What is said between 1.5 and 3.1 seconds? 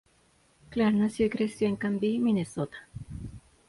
en Canby, Minnesota.